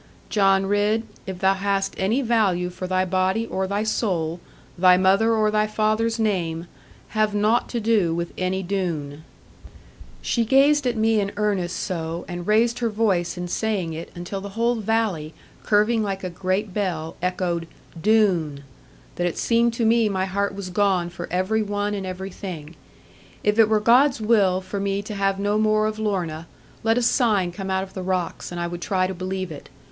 [0.29, 4.39] 'John Ridd, if thou hast any value for thy body or thy soul,
[4.75, 6.65] thy mother, or thy father's name,
[7.09, 9.23] have nought to do with any Doone.'
[10.23, 14.41] She gazed at me in earnest so, and raised her voice in saying it, until
[14.41, 17.67] the whole valley, curving like a great bell echoed
[18.01, 18.63] 'Doone,'
[19.17, 22.75] that it seemed to me my heart was gone for every one and everything.
[23.43, 26.47] If it were God's will for me to have no more of Lorna,
[26.81, 29.69] let a sign come out of the rocks, and I would try to believe it.